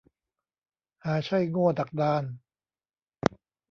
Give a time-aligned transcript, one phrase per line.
[1.03, 2.23] หาใช่โง่ดักดาน